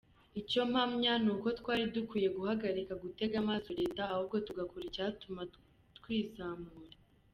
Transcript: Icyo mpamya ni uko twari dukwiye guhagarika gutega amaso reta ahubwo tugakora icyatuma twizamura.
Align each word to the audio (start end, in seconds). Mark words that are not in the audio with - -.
Icyo 0.41 0.61
mpamya 0.71 1.13
ni 1.23 1.29
uko 1.33 1.47
twari 1.59 1.83
dukwiye 1.95 2.27
guhagarika 2.37 2.93
gutega 3.03 3.35
amaso 3.43 3.67
reta 3.79 4.01
ahubwo 4.13 4.35
tugakora 4.47 4.83
icyatuma 4.89 5.41
twizamura. 5.97 6.95